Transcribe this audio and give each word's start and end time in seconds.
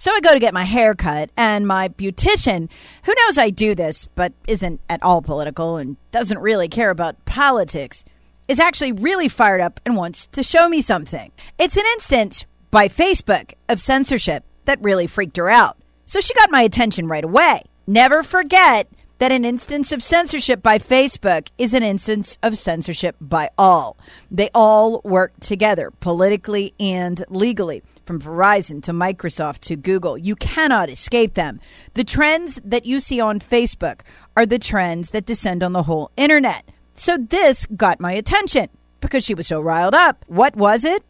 So 0.00 0.12
I 0.12 0.20
go 0.20 0.32
to 0.32 0.38
get 0.38 0.54
my 0.54 0.62
hair 0.62 0.94
cut, 0.94 1.30
and 1.36 1.66
my 1.66 1.88
beautician, 1.88 2.68
who 3.02 3.14
knows 3.18 3.36
I 3.36 3.50
do 3.50 3.74
this, 3.74 4.08
but 4.14 4.32
isn't 4.46 4.80
at 4.88 5.02
all 5.02 5.22
political 5.22 5.76
and 5.76 5.96
doesn't 6.12 6.38
really 6.38 6.68
care 6.68 6.90
about 6.90 7.24
politics, 7.24 8.04
is 8.46 8.60
actually 8.60 8.92
really 8.92 9.26
fired 9.26 9.60
up 9.60 9.80
and 9.84 9.96
wants 9.96 10.28
to 10.28 10.44
show 10.44 10.68
me 10.68 10.82
something. 10.82 11.32
It's 11.58 11.76
an 11.76 11.84
instance 11.94 12.46
by 12.70 12.86
Facebook 12.86 13.54
of 13.68 13.80
censorship 13.80 14.44
that 14.66 14.80
really 14.80 15.08
freaked 15.08 15.36
her 15.36 15.50
out. 15.50 15.76
So 16.06 16.20
she 16.20 16.32
got 16.34 16.52
my 16.52 16.62
attention 16.62 17.08
right 17.08 17.24
away. 17.24 17.64
Never 17.88 18.22
forget 18.22 18.86
that 19.18 19.32
an 19.32 19.44
instance 19.44 19.92
of 19.92 20.02
censorship 20.02 20.62
by 20.62 20.78
Facebook 20.78 21.48
is 21.58 21.74
an 21.74 21.82
instance 21.82 22.38
of 22.42 22.56
censorship 22.56 23.16
by 23.20 23.50
all. 23.58 23.96
They 24.30 24.50
all 24.54 25.00
work 25.04 25.32
together, 25.40 25.90
politically 26.00 26.74
and 26.78 27.24
legally, 27.28 27.82
from 28.04 28.20
Verizon 28.20 28.82
to 28.84 28.92
Microsoft 28.92 29.60
to 29.60 29.76
Google. 29.76 30.16
You 30.16 30.36
cannot 30.36 30.88
escape 30.88 31.34
them. 31.34 31.60
The 31.94 32.04
trends 32.04 32.60
that 32.64 32.86
you 32.86 33.00
see 33.00 33.20
on 33.20 33.40
Facebook 33.40 34.00
are 34.36 34.46
the 34.46 34.58
trends 34.58 35.10
that 35.10 35.26
descend 35.26 35.62
on 35.62 35.72
the 35.72 35.82
whole 35.82 36.10
internet. 36.16 36.64
So 36.94 37.16
this 37.16 37.66
got 37.66 38.00
my 38.00 38.12
attention 38.12 38.68
because 39.00 39.24
she 39.24 39.34
was 39.34 39.46
so 39.46 39.60
riled 39.60 39.94
up. 39.94 40.24
What 40.28 40.56
was 40.56 40.84
it? 40.84 41.04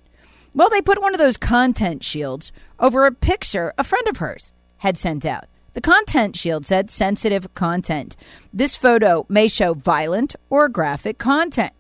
Well, 0.55 0.71
they 0.71 0.83
put 0.83 1.01
one 1.01 1.15
of 1.15 1.19
those 1.19 1.37
content 1.37 2.03
shields 2.03 2.53
over 2.79 3.07
a 3.07 3.13
picture 3.13 3.75
a 3.79 3.85
friend 3.85 4.09
of 4.09 4.17
hers 4.17 4.53
had 4.79 4.97
sent 4.97 5.27
out. 5.27 5.45
The 5.79 5.83
content 5.83 6.35
shield 6.35 6.67
said 6.67 6.91
sensitive 6.91 7.55
content. 7.55 8.17
This 8.53 8.75
photo 8.75 9.25
may 9.29 9.47
show 9.47 9.75
violent 9.75 10.35
or 10.51 10.69
graphic 10.69 11.19
content. 11.19 11.73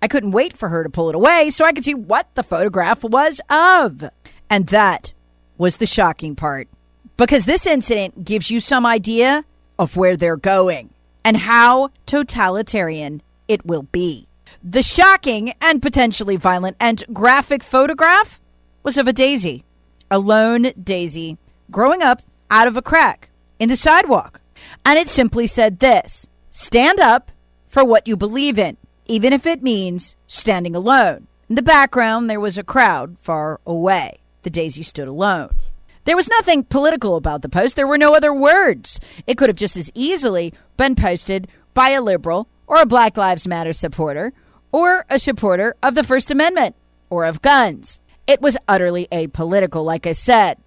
I 0.00 0.08
couldn't 0.08 0.30
wait 0.30 0.56
for 0.56 0.70
her 0.70 0.82
to 0.82 0.88
pull 0.88 1.10
it 1.10 1.14
away 1.14 1.50
so 1.50 1.66
I 1.66 1.74
could 1.74 1.84
see 1.84 1.92
what 1.92 2.34
the 2.34 2.42
photograph 2.42 3.04
was 3.04 3.42
of. 3.50 4.08
And 4.48 4.68
that 4.68 5.12
was 5.58 5.76
the 5.76 5.84
shocking 5.84 6.34
part. 6.34 6.66
Because 7.18 7.44
this 7.44 7.66
incident 7.66 8.24
gives 8.24 8.50
you 8.50 8.58
some 8.58 8.86
idea 8.86 9.44
of 9.78 9.98
where 9.98 10.16
they're 10.16 10.38
going 10.38 10.88
and 11.22 11.36
how 11.36 11.90
totalitarian 12.06 13.20
it 13.48 13.66
will 13.66 13.82
be. 13.82 14.28
The 14.64 14.82
shocking 14.82 15.52
and 15.60 15.82
potentially 15.82 16.36
violent 16.36 16.78
and 16.80 17.04
graphic 17.12 17.62
photograph 17.62 18.40
was 18.82 18.96
of 18.96 19.06
a 19.06 19.12
daisy, 19.12 19.66
a 20.10 20.18
lone 20.18 20.72
daisy, 20.82 21.36
growing 21.70 22.00
up 22.00 22.22
out 22.50 22.66
of 22.66 22.78
a 22.78 22.82
crack 22.82 23.28
in 23.62 23.68
the 23.68 23.76
sidewalk. 23.76 24.40
And 24.84 24.98
it 24.98 25.08
simply 25.08 25.46
said 25.46 25.78
this 25.78 26.26
stand 26.50 26.98
up 26.98 27.30
for 27.68 27.84
what 27.84 28.08
you 28.08 28.16
believe 28.16 28.58
in, 28.58 28.76
even 29.06 29.32
if 29.32 29.46
it 29.46 29.62
means 29.62 30.16
standing 30.26 30.74
alone. 30.74 31.28
In 31.48 31.54
the 31.54 31.62
background, 31.62 32.28
there 32.28 32.40
was 32.40 32.58
a 32.58 32.64
crowd 32.64 33.16
far 33.20 33.60
away. 33.64 34.18
The 34.42 34.50
daisy 34.50 34.82
stood 34.82 35.06
alone. 35.06 35.50
There 36.06 36.16
was 36.16 36.28
nothing 36.28 36.64
political 36.64 37.14
about 37.14 37.42
the 37.42 37.48
post. 37.48 37.76
There 37.76 37.86
were 37.86 37.96
no 37.96 38.16
other 38.16 38.34
words. 38.34 38.98
It 39.28 39.38
could 39.38 39.48
have 39.48 39.56
just 39.56 39.76
as 39.76 39.92
easily 39.94 40.52
been 40.76 40.96
posted 40.96 41.46
by 41.72 41.90
a 41.90 42.02
liberal 42.02 42.48
or 42.66 42.80
a 42.80 42.86
Black 42.86 43.16
Lives 43.16 43.46
Matter 43.46 43.72
supporter 43.72 44.32
or 44.72 45.06
a 45.08 45.20
supporter 45.20 45.76
of 45.84 45.94
the 45.94 46.02
First 46.02 46.32
Amendment 46.32 46.74
or 47.10 47.24
of 47.24 47.42
guns. 47.42 48.00
It 48.26 48.40
was 48.40 48.56
utterly 48.66 49.06
apolitical, 49.12 49.84
like 49.84 50.04
I 50.04 50.12
said. 50.12 50.58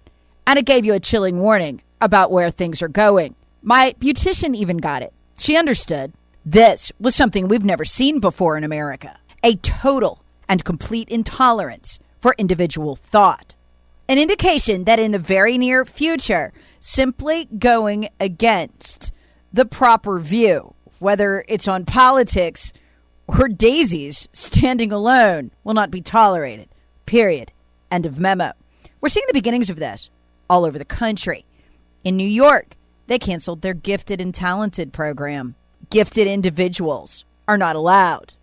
And 0.46 0.58
it 0.58 0.64
gave 0.64 0.86
you 0.86 0.94
a 0.94 1.00
chilling 1.00 1.40
warning 1.40 1.82
about 2.00 2.30
where 2.30 2.50
things 2.50 2.82
are 2.82 2.88
going. 2.88 3.34
My 3.62 3.94
beautician 3.98 4.54
even 4.54 4.76
got 4.78 5.02
it. 5.02 5.12
She 5.38 5.56
understood. 5.56 6.12
This 6.44 6.92
was 7.00 7.14
something 7.14 7.48
we've 7.48 7.64
never 7.64 7.84
seen 7.84 8.20
before 8.20 8.56
in 8.56 8.64
America 8.64 9.18
a 9.42 9.54
total 9.56 10.22
and 10.48 10.64
complete 10.64 11.08
intolerance 11.08 11.98
for 12.20 12.34
individual 12.36 12.96
thought. 12.96 13.54
An 14.08 14.18
indication 14.18 14.84
that 14.84 14.98
in 14.98 15.12
the 15.12 15.18
very 15.18 15.56
near 15.56 15.84
future, 15.84 16.52
simply 16.80 17.44
going 17.44 18.08
against 18.20 19.12
the 19.52 19.64
proper 19.64 20.18
view, 20.18 20.74
whether 20.98 21.44
it's 21.48 21.68
on 21.68 21.84
politics 21.84 22.72
or 23.26 23.48
daisies 23.48 24.28
standing 24.32 24.92
alone, 24.92 25.50
will 25.64 25.74
not 25.74 25.90
be 25.90 26.00
tolerated. 26.00 26.68
Period. 27.06 27.52
End 27.90 28.06
of 28.06 28.18
memo. 28.18 28.52
We're 29.00 29.08
seeing 29.08 29.26
the 29.28 29.32
beginnings 29.32 29.70
of 29.70 29.76
this 29.76 30.10
all 30.50 30.64
over 30.64 30.78
the 30.78 30.84
country. 30.84 31.45
In 32.06 32.16
New 32.16 32.28
York, 32.28 32.76
they 33.08 33.18
canceled 33.18 33.62
their 33.62 33.74
gifted 33.74 34.20
and 34.20 34.32
talented 34.32 34.92
program. 34.92 35.56
Gifted 35.90 36.28
individuals 36.28 37.24
are 37.48 37.58
not 37.58 37.74
allowed 37.74 38.34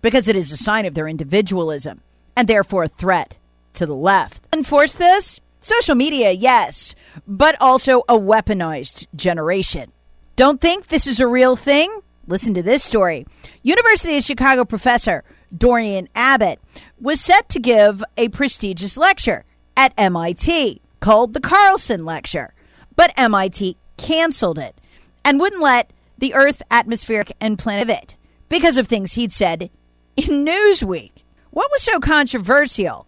because 0.00 0.26
it 0.26 0.34
is 0.34 0.50
a 0.50 0.56
sign 0.56 0.86
of 0.86 0.94
their 0.94 1.06
individualism 1.06 2.00
and 2.36 2.48
therefore 2.48 2.82
a 2.82 2.88
threat 2.88 3.38
to 3.74 3.86
the 3.86 3.94
left. 3.94 4.48
Enforce 4.52 4.94
this? 4.94 5.38
Social 5.60 5.94
media, 5.94 6.32
yes, 6.32 6.96
but 7.24 7.54
also 7.60 8.00
a 8.08 8.18
weaponized 8.18 9.06
generation. 9.14 9.92
Don't 10.34 10.60
think 10.60 10.88
this 10.88 11.06
is 11.06 11.20
a 11.20 11.26
real 11.28 11.54
thing? 11.54 12.00
Listen 12.26 12.54
to 12.54 12.62
this 12.64 12.82
story. 12.82 13.24
University 13.62 14.16
of 14.16 14.24
Chicago 14.24 14.64
professor 14.64 15.22
Dorian 15.56 16.08
Abbott 16.16 16.58
was 17.00 17.20
set 17.20 17.48
to 17.50 17.60
give 17.60 18.02
a 18.16 18.30
prestigious 18.30 18.96
lecture 18.96 19.44
at 19.76 19.94
MIT 19.96 20.82
called 20.98 21.34
the 21.34 21.40
Carlson 21.40 22.04
Lecture 22.04 22.52
but 22.96 23.12
MIT 23.16 23.76
canceled 23.96 24.58
it 24.58 24.76
and 25.24 25.40
wouldn't 25.40 25.62
let 25.62 25.92
the 26.18 26.34
Earth, 26.34 26.62
atmospheric, 26.70 27.32
and 27.40 27.58
planet 27.58 27.82
of 27.82 27.90
it 27.90 28.16
because 28.48 28.76
of 28.76 28.86
things 28.86 29.14
he'd 29.14 29.32
said 29.32 29.70
in 30.16 30.44
Newsweek. 30.44 31.24
What 31.50 31.70
was 31.70 31.82
so 31.82 32.00
controversial 32.00 33.06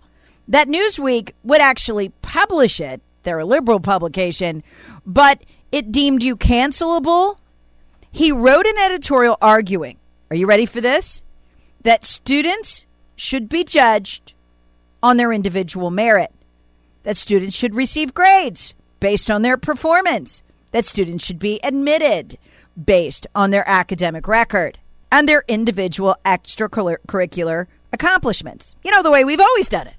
that 0.48 0.68
Newsweek 0.68 1.32
would 1.42 1.60
actually 1.60 2.10
publish 2.22 2.80
it? 2.80 3.00
They're 3.22 3.38
a 3.38 3.44
liberal 3.44 3.80
publication, 3.80 4.62
but 5.06 5.42
it 5.72 5.92
deemed 5.92 6.22
you 6.22 6.36
cancelable. 6.36 7.38
He 8.10 8.30
wrote 8.32 8.66
an 8.66 8.78
editorial 8.78 9.38
arguing, 9.40 9.98
are 10.30 10.36
you 10.36 10.46
ready 10.46 10.66
for 10.66 10.80
this? 10.80 11.22
That 11.82 12.04
students 12.04 12.84
should 13.16 13.48
be 13.48 13.64
judged 13.64 14.34
on 15.02 15.16
their 15.16 15.32
individual 15.32 15.90
merit, 15.90 16.32
that 17.02 17.16
students 17.16 17.56
should 17.56 17.74
receive 17.74 18.14
grades 18.14 18.74
based 19.04 19.30
on 19.30 19.42
their 19.42 19.58
performance, 19.58 20.42
that 20.70 20.86
students 20.86 21.26
should 21.26 21.38
be 21.38 21.60
admitted 21.62 22.38
based 22.82 23.26
on 23.34 23.50
their 23.50 23.68
academic 23.68 24.26
record 24.26 24.78
and 25.12 25.28
their 25.28 25.44
individual 25.46 26.16
extracurricular 26.24 27.66
accomplishments. 27.92 28.74
You 28.82 28.90
know, 28.90 29.02
the 29.02 29.10
way 29.10 29.22
we've 29.22 29.42
always 29.42 29.68
done 29.68 29.88
it, 29.88 29.96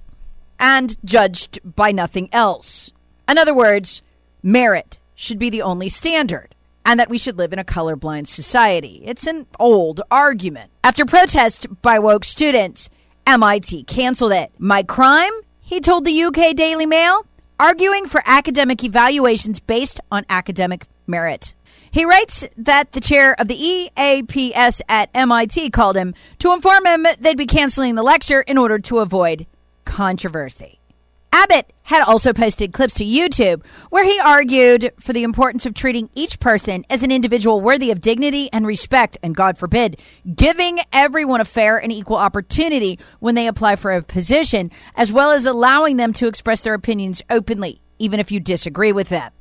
and 0.60 0.98
judged 1.06 1.60
by 1.76 1.92
nothing 1.92 2.30
else. 2.32 2.90
In 3.30 3.38
other 3.38 3.54
words, 3.54 4.02
merit 4.42 4.98
should 5.14 5.38
be 5.38 5.52
the 5.52 5.62
only 5.62 5.88
standard, 5.88 6.56
and 6.84 7.00
that 7.00 7.08
we 7.08 7.20
should 7.20 7.38
live 7.38 7.54
in 7.54 7.60
a 7.60 7.64
colorblind 7.64 8.26
society. 8.26 9.04
It's 9.06 9.28
an 9.28 9.46
old 9.60 10.02
argument. 10.10 10.72
After 10.84 11.06
protest 11.06 11.68
by 11.84 12.00
woke 12.00 12.26
students, 12.26 12.90
MIT 13.28 13.84
canceled 13.84 14.32
it. 14.32 14.52
My 14.58 14.82
crime, 14.82 15.34
he 15.62 15.80
told 15.80 16.06
the 16.06 16.24
UK 16.24 16.56
Daily 16.56 16.88
Mail, 16.88 17.24
arguing 17.60 18.06
for 18.08 18.22
academic 18.26 18.84
evaluations 18.84 19.60
based 19.60 20.00
on 20.12 20.26
academic 20.30 20.88
merit. 21.08 21.54
He 21.92 22.04
writes 22.04 22.46
that 22.58 22.92
the 22.92 23.00
chair 23.00 23.40
of 23.40 23.48
the 23.48 23.56
EAPS 23.56 24.82
at 24.90 25.10
MIT 25.14 25.70
called 25.70 25.96
him 25.96 26.14
to 26.40 26.52
inform 26.52 26.86
him 26.86 27.06
they'd 27.20 27.38
be 27.38 27.46
canceling 27.46 27.96
the 27.96 28.04
lecture 28.04 28.42
in 28.42 28.58
order 28.58 28.80
to 28.80 29.00
avoid 29.00 29.46
controversy. 29.86 30.75
Abbott 31.36 31.74
had 31.84 32.02
also 32.02 32.32
posted 32.32 32.72
clips 32.72 32.94
to 32.94 33.04
YouTube 33.04 33.62
where 33.90 34.06
he 34.06 34.18
argued 34.22 34.94
for 35.02 35.12
the 35.12 35.24
importance 35.24 35.66
of 35.66 35.74
treating 35.74 36.10
each 36.16 36.40
person 36.40 36.86
as 36.90 37.04
an 37.04 37.12
individual 37.12 37.60
worthy 37.60 37.92
of 37.92 38.00
dignity 38.00 38.50
and 38.54 38.66
respect, 38.66 39.18
and 39.22 39.36
God 39.36 39.58
forbid, 39.58 40.00
giving 40.34 40.80
everyone 40.94 41.42
a 41.42 41.46
fair 41.46 41.76
and 41.76 41.92
equal 41.92 42.16
opportunity 42.16 42.98
when 43.20 43.36
they 43.36 43.48
apply 43.48 43.76
for 43.76 43.92
a 43.92 44.02
position, 44.02 44.72
as 44.96 45.12
well 45.12 45.32
as 45.32 45.46
allowing 45.46 45.98
them 45.98 46.14
to 46.14 46.28
express 46.28 46.62
their 46.62 46.74
opinions 46.74 47.22
openly, 47.30 47.82
even 48.00 48.22
if 48.22 48.32
you 48.32 48.40
disagree 48.40 48.94
with 48.94 49.10
them. 49.10 49.34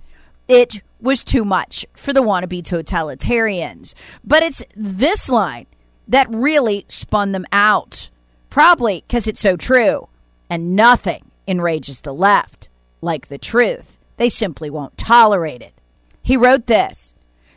It 0.49 0.83
was 1.01 1.23
too 1.23 1.45
much 1.45 1.87
for 1.95 2.13
the 2.13 2.25
wannabe 2.25 2.65
totalitarians. 2.65 3.95
But 4.25 4.43
it's 4.43 4.65
this 4.75 5.29
line 5.29 5.67
that 6.09 6.27
really 6.29 6.87
spun 6.89 7.31
them 7.31 7.47
out. 7.53 8.11
Probably 8.51 9.05
because 9.07 9.29
it's 9.29 9.41
so 9.41 9.57
true, 9.57 10.09
and 10.51 10.75
nothing 10.75 11.31
enrages 11.47 12.01
the 12.01 12.15
left, 12.15 12.69
like 13.01 13.29
the 13.29 13.39
truth. 13.39 13.99
They 14.17 14.29
simply 14.29 14.71
won't 14.71 14.97
tolerate 14.97 15.63
it. 15.63 15.75
He 16.23 16.37
wrote 16.37 16.67
this 16.67 17.15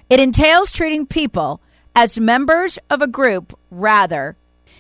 It 0.10 0.20
entails 0.20 0.72
treating 0.72 1.06
people 1.06 1.62
as 1.96 2.20
members 2.20 2.78
of 2.90 3.02
a 3.02 3.08
group 3.08 3.58
rather. 3.72 4.38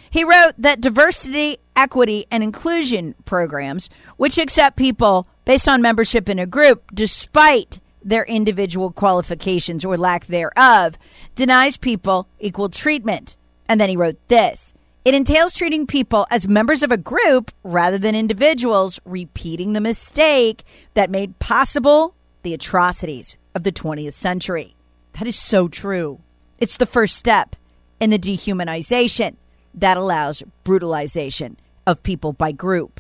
He 0.09 0.24
wrote 0.24 0.54
that 0.57 0.81
diversity, 0.81 1.57
equity, 1.75 2.25
and 2.31 2.42
inclusion 2.44 3.15
programs, 3.25 3.89
which 4.15 4.38
accept 4.38 4.77
people 4.77 5.27
based 5.44 5.68
on 5.68 5.81
membership 5.81 6.30
in 6.30 6.39
a 6.39 6.45
group 6.45 6.83
despite 6.94 7.80
their 8.03 8.24
individual 8.25 8.92
qualifications 8.92 9.83
or 9.83 9.98
lack 9.98 10.27
thereof, 10.27 10.98
denies 11.36 11.75
people 11.75 12.27
equal 12.39 12.69
treatment. 12.69 13.36
And 13.68 13.81
then 13.81 13.89
he 13.89 13.98
wrote 13.98 14.18
this 14.27 14.74
it 15.07 15.13
entails 15.13 15.54
treating 15.54 15.88
people 15.88 16.27
as 16.30 16.50
members 16.50 16.83
of 16.83 16.92
a 16.92 16.98
group 16.98 17.51
rather 17.63 17.98
than 17.98 18.13
individuals, 18.13 19.00
repeating 19.06 19.71
the 19.71 19.80
mistake 19.80 20.65
that 20.95 21.09
made 21.09 21.39
possible 21.39 22.13
the 22.44 22.54
atrocities 22.54 23.38
of 23.56 23.63
the 23.63 23.71
20th 23.71 24.15
century. 24.15 24.75
That 25.13 25.25
is 25.25 25.39
so 25.39 25.69
true. 25.69 26.19
It's 26.59 26.75
the 26.75 26.86
first 26.86 27.15
step 27.15 27.56
in 28.01 28.09
the 28.09 28.19
dehumanization 28.19 29.38
that 29.75 29.95
allows 29.95 30.44
brutalization 30.65 31.56
of 31.86 32.03
people 32.03 32.33
by 32.33 32.51
group. 32.51 33.00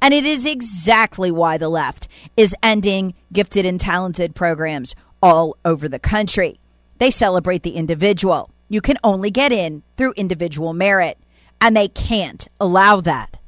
And 0.00 0.14
it 0.14 0.24
is 0.24 0.46
exactly 0.46 1.30
why 1.30 1.58
the 1.58 1.68
left 1.68 2.08
is 2.34 2.56
ending 2.62 3.12
gifted 3.30 3.66
and 3.66 3.78
talented 3.78 4.34
programs 4.34 4.94
all 5.22 5.58
over 5.66 5.86
the 5.86 5.98
country. 5.98 6.60
They 6.96 7.10
celebrate 7.10 7.62
the 7.62 7.76
individual. 7.76 8.48
You 8.70 8.80
can 8.80 8.96
only 9.04 9.30
get 9.30 9.52
in 9.52 9.82
through 9.98 10.14
individual 10.16 10.72
merit 10.72 11.18
and 11.62 11.76
they 11.76 11.86
can't 11.86 12.48
allow 12.58 13.00
that. 13.00 13.38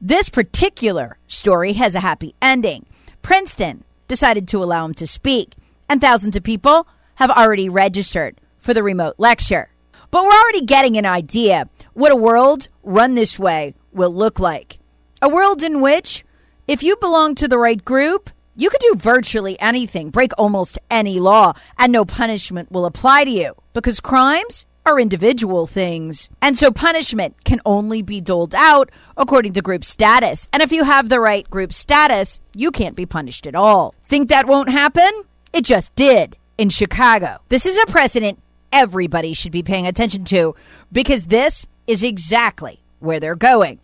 This 0.00 0.28
particular 0.28 1.16
story 1.28 1.74
has 1.74 1.94
a 1.94 2.00
happy 2.00 2.34
ending. 2.42 2.86
Princeton 3.22 3.84
decided 4.08 4.48
to 4.48 4.62
allow 4.62 4.84
him 4.84 4.94
to 4.94 5.06
speak, 5.06 5.54
and 5.88 6.00
thousands 6.00 6.34
of 6.34 6.42
people 6.42 6.88
have 7.14 7.30
already 7.30 7.68
registered 7.68 8.40
for 8.58 8.74
the 8.74 8.82
remote 8.82 9.14
lecture. 9.16 9.68
But 10.10 10.24
we're 10.24 10.32
already 10.32 10.62
getting 10.62 10.96
an 10.96 11.06
idea 11.06 11.68
what 11.94 12.10
a 12.10 12.16
world 12.16 12.66
run 12.82 13.14
this 13.14 13.38
way 13.38 13.74
will 13.92 14.12
look 14.12 14.40
like. 14.40 14.80
A 15.22 15.28
world 15.28 15.62
in 15.62 15.80
which, 15.80 16.24
if 16.66 16.82
you 16.82 16.96
belong 16.96 17.36
to 17.36 17.46
the 17.46 17.58
right 17.58 17.82
group, 17.84 18.30
you 18.56 18.70
could 18.70 18.80
do 18.80 18.94
virtually 18.96 19.58
anything, 19.60 20.10
break 20.10 20.32
almost 20.36 20.80
any 20.90 21.20
law, 21.20 21.52
and 21.78 21.92
no 21.92 22.04
punishment 22.04 22.72
will 22.72 22.86
apply 22.86 23.22
to 23.22 23.30
you 23.30 23.54
because 23.72 24.00
crimes 24.00 24.66
are 24.84 24.98
individual 24.98 25.66
things. 25.66 26.28
And 26.40 26.58
so 26.58 26.70
punishment 26.70 27.44
can 27.44 27.60
only 27.64 28.02
be 28.02 28.20
doled 28.20 28.54
out 28.54 28.90
according 29.16 29.52
to 29.54 29.62
group 29.62 29.84
status. 29.84 30.48
And 30.52 30.62
if 30.62 30.72
you 30.72 30.84
have 30.84 31.08
the 31.08 31.20
right 31.20 31.48
group 31.48 31.72
status, 31.72 32.40
you 32.54 32.70
can't 32.70 32.96
be 32.96 33.06
punished 33.06 33.46
at 33.46 33.54
all. 33.54 33.94
Think 34.06 34.28
that 34.28 34.46
won't 34.46 34.70
happen? 34.70 35.10
It 35.52 35.64
just 35.64 35.94
did 35.94 36.36
in 36.58 36.68
Chicago. 36.68 37.40
This 37.48 37.66
is 37.66 37.78
a 37.78 37.86
precedent 37.86 38.40
everybody 38.72 39.34
should 39.34 39.52
be 39.52 39.62
paying 39.62 39.86
attention 39.86 40.24
to 40.24 40.54
because 40.90 41.26
this 41.26 41.66
is 41.86 42.02
exactly 42.02 42.82
where 42.98 43.20
they're 43.20 43.34
going. 43.36 43.80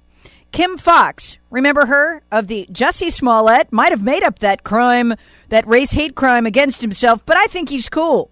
Kim 0.50 0.78
Foxx, 0.78 1.36
remember 1.50 1.86
her 1.86 2.22
of 2.32 2.48
the 2.48 2.66
Jussie 2.72 3.12
Smollett, 3.12 3.70
might 3.70 3.92
have 3.92 4.02
made 4.02 4.22
up 4.22 4.38
that 4.38 4.64
crime, 4.64 5.14
that 5.50 5.66
race 5.66 5.92
hate 5.92 6.14
crime 6.14 6.46
against 6.46 6.80
himself, 6.80 7.24
but 7.26 7.36
I 7.36 7.46
think 7.46 7.68
he's 7.68 7.90
cool. 7.90 8.30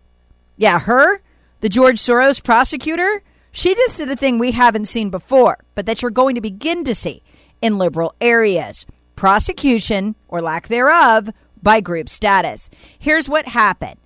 Yeah, 0.57 0.79
her 0.79 1.21
the 1.67 1.71
George 1.71 1.97
Soros 1.97 2.41
prosecutor, 2.41 3.25
she 3.51 3.75
just 3.75 3.99
did 3.99 4.09
a 4.09 4.15
thing 4.15 4.39
we 4.39 4.53
haven't 4.53 4.85
seen 4.85 5.11
before, 5.11 5.59
but 5.75 5.85
that 5.85 6.01
you're 6.01 6.13
going 6.13 6.37
to 6.37 6.41
begin 6.41 6.85
to 6.85 6.95
see 6.95 7.25
in 7.61 7.77
liberal 7.77 8.15
areas 8.21 8.87
prosecution, 9.17 10.15
or 10.29 10.41
lack 10.41 10.69
thereof, 10.69 11.29
by 11.61 11.81
group 11.81 12.09
status. 12.09 12.71
Here's 12.97 13.29
what 13.29 13.49
happened 13.49 13.97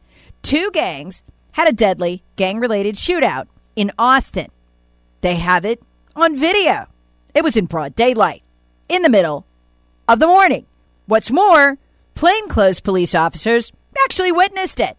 two 0.41 0.71
gangs 0.71 1.23
had 1.53 1.69
a 1.69 1.73
deadly 1.73 2.23
gang 2.37 2.61
related 2.61 2.95
shootout 2.95 3.47
in 3.77 3.93
Austin. 3.99 4.49
They 5.21 5.35
have 5.35 5.67
it 5.67 5.83
on 6.17 6.39
video. 6.39 6.87
It 7.35 7.45
was 7.45 7.59
in 7.59 7.67
broad 7.67 7.95
daylight, 7.95 8.43
in 8.89 9.03
the 9.03 9.11
middle 9.11 9.45
of 10.09 10.19
the 10.19 10.27
morning. 10.27 10.65
What's 11.05 11.31
more, 11.31 11.77
plainclothes 12.15 12.81
police 12.81 13.15
officers 13.15 13.71
actually 14.03 14.33
witnessed 14.33 14.81
it. 14.81 14.97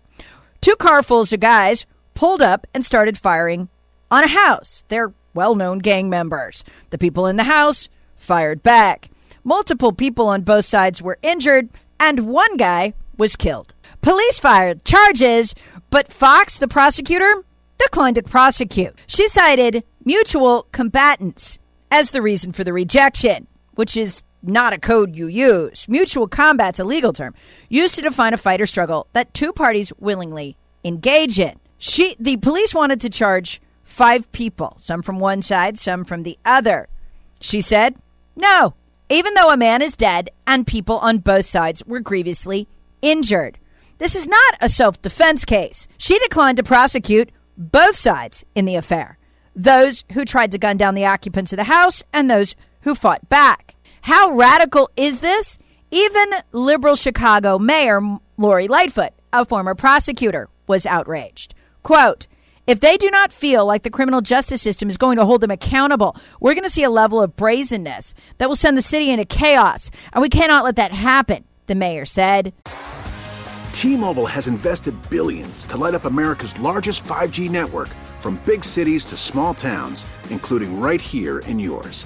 Two 0.61 0.75
carfuls 0.75 1.33
of 1.33 1.39
guys 1.39 1.87
pulled 2.21 2.43
up 2.43 2.67
and 2.71 2.85
started 2.85 3.17
firing 3.17 3.67
on 4.11 4.23
a 4.23 4.27
house. 4.27 4.83
They're 4.89 5.11
well 5.33 5.55
known 5.55 5.79
gang 5.79 6.07
members. 6.07 6.63
The 6.91 6.99
people 6.99 7.25
in 7.25 7.35
the 7.35 7.45
house 7.45 7.89
fired 8.15 8.61
back. 8.61 9.09
Multiple 9.43 9.91
people 9.91 10.27
on 10.27 10.43
both 10.43 10.65
sides 10.65 11.01
were 11.01 11.17
injured, 11.23 11.69
and 11.99 12.27
one 12.27 12.57
guy 12.57 12.93
was 13.17 13.35
killed. 13.35 13.73
Police 14.03 14.37
fired 14.37 14.85
charges, 14.85 15.55
but 15.89 16.13
Foxx, 16.13 16.59
the 16.59 16.67
prosecutor, 16.67 17.43
declined 17.79 18.17
to 18.17 18.21
prosecute. 18.21 18.93
She 19.07 19.27
cited 19.27 19.83
mutual 20.05 20.67
combatants 20.71 21.57
as 21.89 22.11
the 22.11 22.21
reason 22.21 22.51
for 22.51 22.63
the 22.63 22.71
rejection, 22.71 23.47
which 23.73 23.97
is 23.97 24.21
not 24.43 24.73
a 24.73 24.77
code 24.77 25.15
you 25.15 25.25
use. 25.25 25.87
Mutual 25.87 26.27
combat's 26.27 26.79
a 26.79 26.83
legal 26.83 27.13
term 27.13 27.33
used 27.67 27.95
to 27.95 28.03
define 28.03 28.35
a 28.35 28.37
fight 28.37 28.61
or 28.61 28.67
struggle 28.67 29.07
that 29.13 29.33
two 29.33 29.51
parties 29.51 29.91
willingly 29.97 30.55
engage 30.83 31.39
in. 31.39 31.57
She, 31.83 32.15
the 32.19 32.37
police 32.37 32.75
wanted 32.75 33.01
to 33.01 33.09
charge 33.09 33.59
five 33.83 34.31
people, 34.31 34.75
some 34.77 35.01
from 35.01 35.17
one 35.17 35.41
side, 35.41 35.79
some 35.79 36.03
from 36.03 36.21
the 36.21 36.37
other. 36.45 36.87
She 37.39 37.59
said, 37.59 37.95
no, 38.35 38.75
even 39.09 39.33
though 39.33 39.49
a 39.49 39.57
man 39.57 39.81
is 39.81 39.95
dead 39.95 40.29
and 40.45 40.67
people 40.67 40.99
on 40.99 41.17
both 41.17 41.47
sides 41.47 41.83
were 41.87 41.99
grievously 41.99 42.67
injured. 43.01 43.57
This 43.97 44.15
is 44.15 44.27
not 44.27 44.57
a 44.61 44.69
self 44.69 45.01
defense 45.01 45.43
case. 45.43 45.87
She 45.97 46.19
declined 46.19 46.57
to 46.57 46.63
prosecute 46.63 47.31
both 47.57 47.95
sides 47.95 48.45
in 48.53 48.65
the 48.65 48.75
affair 48.75 49.17
those 49.55 50.03
who 50.13 50.23
tried 50.23 50.51
to 50.51 50.59
gun 50.59 50.77
down 50.77 50.93
the 50.93 51.07
occupants 51.07 51.51
of 51.51 51.57
the 51.57 51.63
house 51.63 52.03
and 52.13 52.29
those 52.29 52.55
who 52.81 52.93
fought 52.93 53.27
back. 53.27 53.75
How 54.01 54.29
radical 54.29 54.91
is 54.95 55.21
this? 55.21 55.57
Even 55.89 56.31
liberal 56.51 56.95
Chicago 56.95 57.57
Mayor 57.57 58.01
Lori 58.37 58.67
Lightfoot, 58.67 59.13
a 59.33 59.45
former 59.45 59.73
prosecutor, 59.73 60.47
was 60.67 60.85
outraged. 60.85 61.55
Quote, 61.83 62.27
if 62.67 62.79
they 62.79 62.95
do 62.95 63.09
not 63.09 63.33
feel 63.33 63.65
like 63.65 63.83
the 63.83 63.89
criminal 63.89 64.21
justice 64.21 64.61
system 64.61 64.87
is 64.87 64.97
going 64.97 65.17
to 65.17 65.25
hold 65.25 65.41
them 65.41 65.51
accountable, 65.51 66.15
we're 66.39 66.53
going 66.53 66.63
to 66.63 66.69
see 66.69 66.83
a 66.83 66.89
level 66.89 67.21
of 67.21 67.35
brazenness 67.35 68.13
that 68.37 68.47
will 68.47 68.55
send 68.55 68.77
the 68.77 68.81
city 68.83 69.09
into 69.09 69.25
chaos. 69.25 69.89
And 70.13 70.21
we 70.21 70.29
cannot 70.29 70.63
let 70.63 70.75
that 70.75 70.91
happen, 70.91 71.43
the 71.65 71.75
mayor 71.75 72.05
said. 72.05 72.53
T 73.71 73.97
Mobile 73.97 74.27
has 74.27 74.47
invested 74.47 74.95
billions 75.09 75.65
to 75.65 75.77
light 75.77 75.95
up 75.95 76.05
America's 76.05 76.57
largest 76.59 77.03
5G 77.03 77.49
network 77.49 77.89
from 78.19 78.39
big 78.45 78.63
cities 78.63 79.05
to 79.05 79.17
small 79.17 79.55
towns, 79.55 80.05
including 80.29 80.79
right 80.79 81.01
here 81.01 81.39
in 81.39 81.57
yours. 81.57 82.05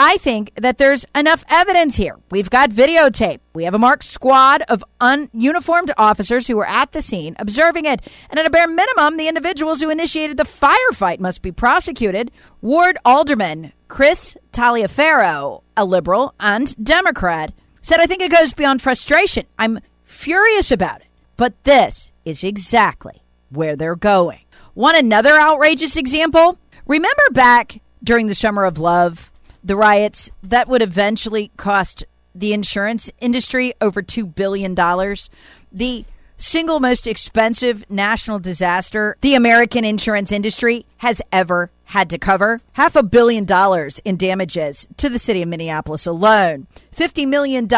I 0.00 0.16
think 0.18 0.52
that 0.54 0.78
there's 0.78 1.04
enough 1.12 1.42
evidence 1.48 1.96
here. 1.96 2.14
We've 2.30 2.48
got 2.48 2.70
videotape. 2.70 3.40
We 3.52 3.64
have 3.64 3.74
a 3.74 3.80
marked 3.80 4.04
squad 4.04 4.62
of 4.68 4.84
ununiformed 5.00 5.90
officers 5.98 6.46
who 6.46 6.56
were 6.56 6.68
at 6.68 6.92
the 6.92 7.02
scene 7.02 7.34
observing 7.40 7.84
it. 7.84 8.06
And 8.30 8.38
at 8.38 8.46
a 8.46 8.50
bare 8.50 8.68
minimum, 8.68 9.16
the 9.16 9.26
individuals 9.26 9.80
who 9.80 9.90
initiated 9.90 10.36
the 10.36 10.44
firefight 10.44 11.18
must 11.18 11.42
be 11.42 11.50
prosecuted. 11.50 12.30
Ward 12.62 12.96
Alderman 13.04 13.72
Chris 13.88 14.36
Taliaferro, 14.52 15.64
a 15.76 15.84
liberal 15.84 16.32
and 16.38 16.76
Democrat, 16.84 17.52
said, 17.82 17.98
I 17.98 18.06
think 18.06 18.22
it 18.22 18.30
goes 18.30 18.52
beyond 18.52 18.80
frustration. 18.80 19.46
I'm 19.58 19.80
furious 20.04 20.70
about 20.70 21.00
it. 21.00 21.08
But 21.36 21.64
this 21.64 22.12
is 22.24 22.44
exactly 22.44 23.24
where 23.50 23.74
they're 23.74 23.96
going. 23.96 24.44
Want 24.76 24.96
another 24.96 25.40
outrageous 25.40 25.96
example? 25.96 26.56
Remember 26.86 27.24
back 27.32 27.80
during 28.04 28.28
the 28.28 28.34
Summer 28.36 28.64
of 28.64 28.78
Love 28.78 29.32
the 29.68 29.76
riots 29.76 30.30
that 30.42 30.66
would 30.66 30.82
eventually 30.82 31.52
cost 31.58 32.04
the 32.34 32.52
insurance 32.52 33.10
industry 33.20 33.74
over 33.80 34.02
$2 34.02 34.34
billion. 34.34 34.74
The 34.74 36.04
single 36.38 36.80
most 36.80 37.06
expensive 37.06 37.84
national 37.90 38.38
disaster 38.38 39.16
the 39.20 39.34
American 39.34 39.84
insurance 39.84 40.32
industry 40.32 40.86
has 40.98 41.20
ever 41.32 41.70
had 41.84 42.08
to 42.10 42.18
cover. 42.18 42.60
Half 42.72 42.96
a 42.96 43.02
billion 43.02 43.44
dollars 43.44 43.98
in 44.06 44.16
damages 44.16 44.88
to 44.96 45.10
the 45.10 45.18
city 45.18 45.42
of 45.42 45.48
Minneapolis 45.48 46.06
alone. 46.06 46.66
$50 46.96 47.28
million 47.28 47.68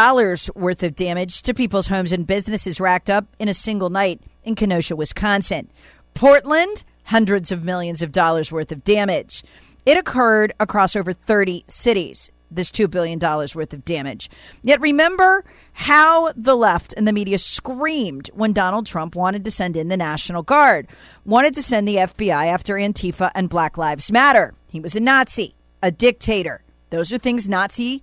worth 0.54 0.82
of 0.84 0.94
damage 0.94 1.42
to 1.42 1.54
people's 1.54 1.88
homes 1.88 2.12
and 2.12 2.26
businesses 2.26 2.80
racked 2.80 3.10
up 3.10 3.26
in 3.40 3.48
a 3.48 3.54
single 3.54 3.90
night 3.90 4.20
in 4.44 4.54
Kenosha, 4.54 4.94
Wisconsin. 4.94 5.70
Portland, 6.14 6.84
hundreds 7.04 7.50
of 7.50 7.64
millions 7.64 8.00
of 8.00 8.12
dollars 8.12 8.52
worth 8.52 8.70
of 8.70 8.84
damage. 8.84 9.42
It 9.86 9.96
occurred 9.96 10.52
across 10.60 10.94
over 10.94 11.12
30 11.12 11.64
cities, 11.68 12.30
this 12.50 12.70
$2 12.70 12.90
billion 12.90 13.18
worth 13.18 13.72
of 13.72 13.84
damage. 13.84 14.30
Yet 14.62 14.80
remember 14.80 15.44
how 15.72 16.32
the 16.36 16.56
left 16.56 16.92
and 16.96 17.06
the 17.08 17.12
media 17.12 17.38
screamed 17.38 18.28
when 18.34 18.52
Donald 18.52 18.86
Trump 18.86 19.14
wanted 19.14 19.44
to 19.44 19.50
send 19.50 19.76
in 19.76 19.88
the 19.88 19.96
National 19.96 20.42
Guard, 20.42 20.86
wanted 21.24 21.54
to 21.54 21.62
send 21.62 21.88
the 21.88 21.96
FBI 21.96 22.46
after 22.46 22.74
Antifa 22.74 23.30
and 23.34 23.48
Black 23.48 23.78
Lives 23.78 24.12
Matter. 24.12 24.54
He 24.68 24.80
was 24.80 24.94
a 24.94 25.00
Nazi, 25.00 25.54
a 25.82 25.90
dictator. 25.90 26.62
Those 26.90 27.12
are 27.12 27.18
things 27.18 27.48
Nazi 27.48 28.02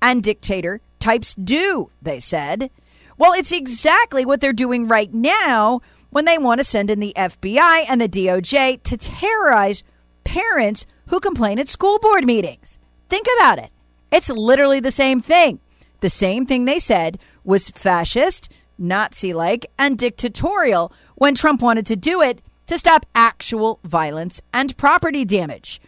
and 0.00 0.22
dictator 0.22 0.80
types 0.98 1.34
do, 1.34 1.90
they 2.00 2.18
said. 2.18 2.70
Well, 3.18 3.32
it's 3.32 3.52
exactly 3.52 4.24
what 4.24 4.40
they're 4.40 4.52
doing 4.52 4.88
right 4.88 5.12
now 5.12 5.80
when 6.10 6.24
they 6.24 6.38
want 6.38 6.60
to 6.60 6.64
send 6.64 6.90
in 6.90 7.00
the 7.00 7.14
FBI 7.16 7.84
and 7.88 8.00
the 8.00 8.08
DOJ 8.08 8.82
to 8.82 8.96
terrorize 8.96 9.82
parents 10.24 10.86
who 11.08 11.20
complain 11.20 11.58
at 11.58 11.68
school 11.68 11.98
board 11.98 12.24
meetings. 12.24 12.78
Think 13.08 13.26
about 13.38 13.58
it. 13.58 13.70
It's 14.10 14.28
literally 14.28 14.80
the 14.80 14.90
same 14.90 15.20
thing. 15.20 15.60
The 16.00 16.10
same 16.10 16.46
thing 16.46 16.64
they 16.64 16.78
said 16.78 17.18
was 17.44 17.70
fascist, 17.70 18.48
Nazi 18.78 19.32
like, 19.32 19.66
and 19.78 19.98
dictatorial 19.98 20.92
when 21.14 21.34
Trump 21.34 21.62
wanted 21.62 21.86
to 21.86 21.96
do 21.96 22.20
it 22.20 22.40
to 22.66 22.78
stop 22.78 23.06
actual 23.14 23.80
violence 23.84 24.40
and 24.52 24.76
property 24.76 25.24
damage. 25.24 25.80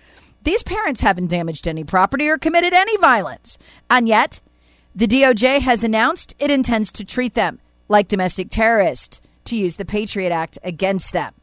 These 0.42 0.62
parents 0.62 1.00
haven't 1.00 1.28
damaged 1.28 1.66
any 1.66 1.84
property 1.84 2.28
or 2.28 2.38
committed 2.38 2.74
any 2.74 2.96
violence. 2.98 3.56
And 3.88 4.06
yet, 4.06 4.40
the 4.94 5.06
DOJ 5.06 5.60
has 5.60 5.82
announced 5.82 6.34
it 6.38 6.50
intends 6.50 6.92
to 6.92 7.04
treat 7.04 7.34
them 7.34 7.60
like 7.88 8.08
domestic 8.08 8.50
terrorists 8.50 9.20
to 9.46 9.56
use 9.56 9.76
the 9.76 9.84
Patriot 9.84 10.30
Act 10.30 10.58
against 10.62 11.12
them. 11.12 11.34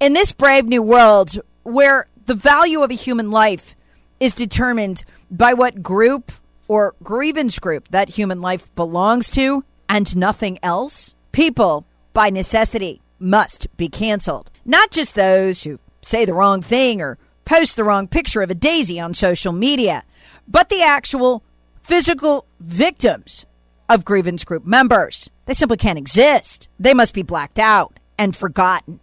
In 0.00 0.14
this 0.14 0.32
brave 0.32 0.66
new 0.66 0.82
world 0.82 1.38
where 1.62 2.06
the 2.30 2.36
value 2.36 2.82
of 2.82 2.92
a 2.92 2.94
human 2.94 3.28
life 3.32 3.74
is 4.20 4.34
determined 4.34 5.04
by 5.32 5.52
what 5.52 5.82
group 5.82 6.30
or 6.68 6.94
grievance 7.02 7.58
group 7.58 7.88
that 7.88 8.10
human 8.10 8.40
life 8.40 8.72
belongs 8.76 9.28
to 9.30 9.64
and 9.88 10.14
nothing 10.14 10.56
else. 10.62 11.12
People, 11.32 11.84
by 12.12 12.30
necessity, 12.30 13.02
must 13.18 13.66
be 13.76 13.88
canceled. 13.88 14.48
Not 14.64 14.92
just 14.92 15.16
those 15.16 15.64
who 15.64 15.80
say 16.02 16.24
the 16.24 16.32
wrong 16.32 16.62
thing 16.62 17.02
or 17.02 17.18
post 17.44 17.74
the 17.74 17.82
wrong 17.82 18.06
picture 18.06 18.42
of 18.42 18.50
a 18.50 18.54
daisy 18.54 19.00
on 19.00 19.12
social 19.12 19.52
media, 19.52 20.04
but 20.46 20.68
the 20.68 20.82
actual 20.82 21.42
physical 21.82 22.46
victims 22.60 23.44
of 23.88 24.04
grievance 24.04 24.44
group 24.44 24.64
members. 24.64 25.28
They 25.46 25.54
simply 25.54 25.78
can't 25.78 25.98
exist. 25.98 26.68
They 26.78 26.94
must 26.94 27.12
be 27.12 27.24
blacked 27.24 27.58
out 27.58 27.98
and 28.16 28.36
forgotten. 28.36 29.00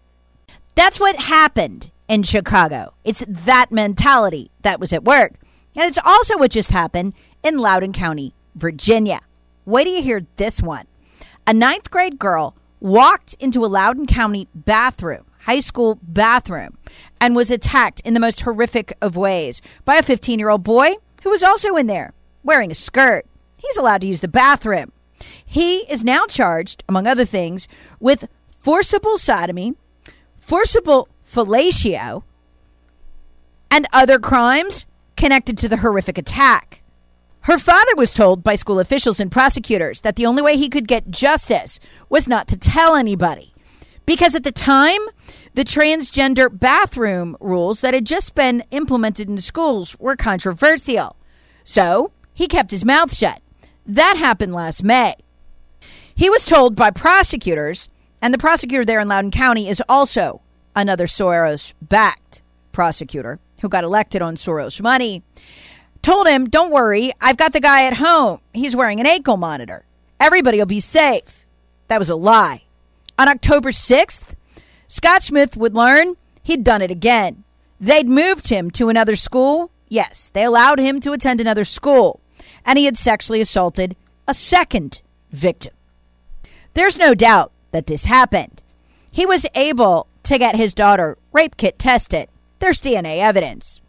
That's 0.76 0.98
what 0.98 1.18
happened 1.18 1.92
in 2.08 2.24
Chicago. 2.24 2.94
It's 3.04 3.24
that 3.28 3.72
mentality 3.72 4.52
that 4.62 4.80
was 4.80 4.94
at 4.94 5.04
work. 5.04 5.34
And 5.76 5.86
it's 5.86 6.00
also 6.04 6.38
what 6.38 6.52
just 6.52 6.72
happened 6.72 7.14
in 7.44 7.58
Loudoun 7.58 7.94
County, 7.94 8.34
Virginia. 8.56 9.22
Wait 9.66 9.84
till 9.84 9.96
you 9.96 10.02
hear 10.02 10.26
this 10.38 10.62
one. 10.62 10.86
A 11.46 11.54
ninth 11.54 11.92
grade 11.92 12.18
girl 12.18 12.56
walked 12.80 13.36
into 13.40 13.64
a 13.64 13.68
Loudoun 13.68 14.08
County 14.08 14.48
bathroom, 14.54 15.26
high 15.42 15.60
school 15.60 16.00
bathroom, 16.02 16.78
and 17.20 17.36
was 17.36 17.52
attacked 17.52 18.00
in 18.02 18.14
the 18.14 18.20
most 18.20 18.42
horrific 18.42 18.94
of 19.02 19.16
ways 19.16 19.62
by 19.86 19.96
a 19.96 20.04
15 20.04 20.40
year 20.40 20.50
old 20.50 20.64
boy 20.64 20.96
who 21.24 21.30
was 21.30 21.44
also 21.44 21.76
in 21.76 21.88
there 21.88 22.14
wearing 22.44 22.72
a 22.72 22.76
skirt. 22.76 23.26
He's 23.58 23.78
allowed 23.78 24.02
to 24.02 24.08
use 24.08 24.22
the 24.22 24.28
bathroom. 24.28 24.92
He 25.46 25.80
is 25.92 26.04
now 26.04 26.26
charged, 26.26 26.84
among 26.88 27.08
other 27.08 27.26
things, 27.26 27.68
with 28.00 28.28
forcible 28.60 29.18
sodomy, 29.18 29.74
forcible 30.40 31.10
fellatio, 31.30 32.24
and 33.70 33.88
other 33.92 34.20
crimes 34.20 34.86
connected 35.16 35.58
to 35.58 35.70
the 35.70 35.78
horrific 35.78 36.18
attack. 36.18 36.82
Her 37.42 37.58
father 37.58 37.96
was 37.96 38.14
told 38.14 38.44
by 38.44 38.56
school 38.56 38.80
officials 38.80 39.20
and 39.20 39.32
prosecutors 39.32 40.02
that 40.02 40.16
the 40.16 40.26
only 40.26 40.42
way 40.42 40.58
he 40.58 40.70
could 40.70 40.88
get 40.88 41.10
justice 41.10 41.80
was 42.10 42.28
not 42.28 42.48
to 42.50 42.58
tell 42.58 42.96
anybody. 42.96 43.54
Because 44.06 44.36
at 44.36 44.44
the 44.44 44.52
time, 44.52 45.02
the 45.54 45.64
transgender 45.64 46.50
bathroom 46.52 47.36
rules 47.40 47.82
that 47.82 47.94
had 47.94 48.06
just 48.06 48.36
been 48.36 48.64
implemented 48.72 49.30
in 49.30 49.38
schools 49.38 49.98
were 50.00 50.16
controversial. 50.16 51.16
So 51.64 52.12
he 52.34 52.48
kept 52.48 52.72
his 52.72 52.86
mouth 52.86 53.16
shut. 53.16 53.42
That 53.86 54.18
happened 54.18 54.54
last 54.54 54.84
May. 54.84 55.16
He 56.16 56.30
was 56.30 56.46
told 56.46 56.76
by 56.76 56.92
prosecutors, 56.92 57.90
and 58.22 58.34
the 58.34 58.38
prosecutor 58.38 58.84
there 58.84 59.00
in 59.00 59.08
Loudoun 59.08 59.32
County 59.32 59.70
is 59.70 59.82
also 59.88 60.42
another 60.82 61.08
Soros 61.08 61.74
backed 61.82 62.42
prosecutor 62.72 63.40
who 63.62 63.70
got 63.70 63.84
elected 63.84 64.22
on 64.22 64.36
Soros 64.36 64.80
money, 64.82 65.24
told 66.02 66.28
him, 66.28 66.46
Don't 66.48 66.72
worry, 66.72 67.12
I've 67.20 67.38
got 67.38 67.54
the 67.54 67.60
guy 67.60 67.86
at 67.86 67.96
home. 67.96 68.40
He's 68.54 68.76
wearing 68.76 69.00
an 69.00 69.08
ankle 69.08 69.38
monitor. 69.38 69.86
Everybody 70.20 70.60
will 70.60 70.66
be 70.66 70.80
safe. 70.80 71.46
That 71.88 72.00
was 72.00 72.10
a 72.10 72.16
lie. 72.16 72.64
On 73.18 73.28
October 73.28 73.72
6th, 73.72 74.36
Scott 74.88 75.24
Smith 75.24 75.58
would 75.58 75.76
learn 75.76 76.16
he'd 76.44 76.64
done 76.64 76.82
it 76.82 76.92
again. 76.92 77.44
They'd 77.80 78.08
moved 78.08 78.50
him 78.50 78.72
to 78.72 78.90
another 78.90 79.16
school. 79.16 79.72
Yes, 79.90 80.30
they 80.34 80.44
allowed 80.44 80.80
him 80.80 81.00
to 81.02 81.14
attend 81.14 81.42
another 81.42 81.64
school. 81.64 82.20
And 82.66 82.78
he 82.78 82.86
had 82.86 82.98
sexually 82.98 83.42
assaulted 83.42 83.96
a 84.28 84.34
second 84.34 85.02
victim. 85.32 85.74
There's 86.74 87.00
no 87.00 87.16
doubt 87.16 87.52
that 87.72 87.88
this 87.88 88.06
happened. 88.06 88.62
He 89.12 89.26
was 89.26 89.46
able 89.56 90.08
to 90.28 90.38
get 90.38 90.56
his 90.56 90.74
daughter 90.74 91.18
rape 91.32 91.58
kit 91.58 91.80
tested. 91.80 92.28
There's 92.60 92.82
DNA 92.82 93.20
evidence. 93.20 93.82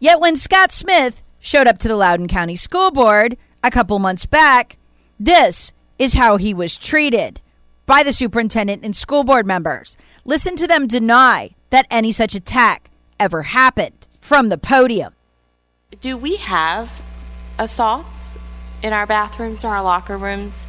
Yet 0.00 0.20
when 0.20 0.36
Scott 0.36 0.72
Smith 0.72 1.22
showed 1.38 1.66
up 1.66 1.78
to 1.78 1.88
the 1.88 1.96
Loudoun 1.96 2.28
County 2.28 2.56
School 2.56 2.90
Board 2.90 3.36
a 3.62 3.70
couple 3.70 3.98
months 3.98 4.24
back, 4.26 4.78
this 5.20 5.72
is 5.98 6.14
how 6.14 6.38
he 6.38 6.54
was 6.54 6.78
treated 6.78 7.40
by 7.84 8.02
the 8.02 8.12
superintendent 8.12 8.84
and 8.84 8.96
school 8.96 9.22
board 9.22 9.46
members. 9.46 9.96
Listen 10.24 10.56
to 10.56 10.66
them 10.66 10.86
deny 10.86 11.50
that 11.70 11.86
any 11.90 12.10
such 12.10 12.34
attack 12.34 12.90
ever 13.20 13.42
happened 13.42 14.06
from 14.20 14.48
the 14.48 14.58
podium. 14.58 15.12
Do 16.00 16.16
we 16.16 16.36
have 16.36 16.90
assaults 17.58 18.34
in 18.82 18.92
our 18.92 19.06
bathrooms 19.06 19.64
or 19.64 19.68
our 19.68 19.82
locker 19.82 20.16
rooms 20.16 20.66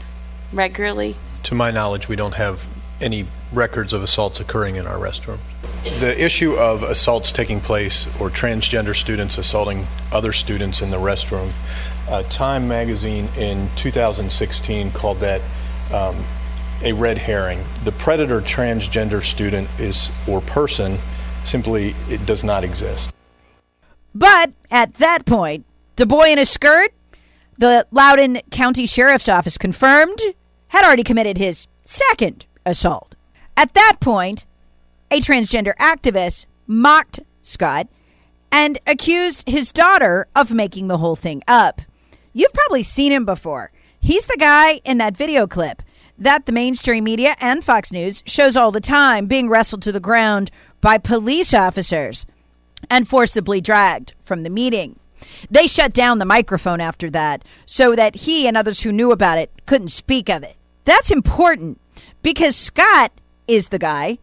regularly? 0.53 1.15
To 1.43 1.55
my 1.55 1.71
knowledge, 1.71 2.07
we 2.07 2.15
don't 2.15 2.35
have 2.35 2.69
any 3.01 3.25
records 3.53 3.93
of 3.93 4.03
assaults 4.03 4.39
occurring 4.39 4.75
in 4.75 4.85
our 4.87 4.97
restroom. 4.97 5.39
the 5.99 6.21
issue 6.21 6.55
of 6.55 6.83
assaults 6.83 7.31
taking 7.31 7.61
place 7.61 8.07
or 8.19 8.29
transgender 8.29 8.95
students 8.95 9.37
assaulting 9.37 9.87
other 10.11 10.33
students 10.33 10.81
in 10.81 10.91
the 10.91 10.97
restroom, 10.97 11.51
uh, 12.09 12.23
Time 12.23 12.67
magazine 12.67 13.29
in 13.37 13.69
2016 13.75 14.91
called 14.91 15.19
that 15.19 15.41
um, 15.93 16.25
a 16.83 16.93
red 16.93 17.17
herring. 17.17 17.63
The 17.83 17.91
predator 17.93 18.41
transgender 18.41 19.23
student 19.23 19.69
is 19.79 20.09
or 20.27 20.41
person 20.41 20.97
simply 21.43 21.95
it 22.09 22.25
does 22.25 22.43
not 22.43 22.63
exist. 22.63 23.11
But 24.13 24.51
at 24.71 24.95
that 24.95 25.25
point, 25.25 25.65
the 25.95 26.05
boy 26.05 26.31
in 26.31 26.39
a 26.39 26.45
skirt, 26.45 26.93
the 27.57 27.87
Loudoun 27.91 28.41
County 28.51 28.85
Sheriff's 28.85 29.29
Office 29.29 29.57
confirmed, 29.57 30.19
had 30.69 30.85
already 30.85 31.03
committed 31.03 31.37
his 31.37 31.67
second 31.83 32.45
assault. 32.65 33.15
At 33.57 33.73
that 33.73 33.97
point, 33.99 34.45
a 35.09 35.19
transgender 35.19 35.75
activist 35.77 36.45
mocked 36.67 37.21
Scott 37.41 37.87
and 38.51 38.77
accused 38.85 39.49
his 39.49 39.71
daughter 39.71 40.27
of 40.35 40.51
making 40.51 40.87
the 40.87 40.99
whole 40.99 41.15
thing 41.15 41.41
up. 41.47 41.81
You've 42.33 42.53
probably 42.53 42.83
seen 42.83 43.11
him 43.11 43.25
before. 43.25 43.71
He's 43.99 44.27
the 44.27 44.37
guy 44.39 44.73
in 44.85 44.99
that 44.99 45.17
video 45.17 45.47
clip 45.47 45.81
that 46.19 46.45
the 46.45 46.51
mainstream 46.51 47.03
media 47.03 47.35
and 47.39 47.63
Fox 47.63 47.91
News 47.91 48.21
shows 48.27 48.55
all 48.55 48.71
the 48.71 48.79
time 48.79 49.25
being 49.25 49.49
wrestled 49.49 49.81
to 49.83 49.91
the 49.91 49.99
ground 49.99 50.51
by 50.79 50.99
police 50.99 51.53
officers 51.53 52.27
and 52.91 53.07
forcibly 53.07 53.59
dragged 53.59 54.13
from 54.21 54.43
the 54.43 54.49
meeting. 54.51 54.99
They 55.49 55.65
shut 55.65 55.93
down 55.93 56.19
the 56.19 56.25
microphone 56.25 56.79
after 56.79 57.09
that 57.09 57.43
so 57.65 57.95
that 57.95 58.17
he 58.17 58.47
and 58.47 58.55
others 58.55 58.81
who 58.81 58.91
knew 58.91 59.11
about 59.11 59.39
it 59.39 59.51
couldn't 59.65 59.89
speak 59.89 60.29
of 60.29 60.43
it. 60.43 60.55
That's 60.85 61.09
important 61.09 61.81
because 62.21 62.55
Scott 62.55 63.11
is 63.47 63.69
the 63.69 63.79
guy, 63.79 64.19